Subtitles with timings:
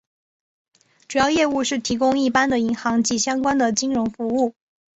[1.07, 4.55] 主要业务是提供一般的银行及相关的金融服务。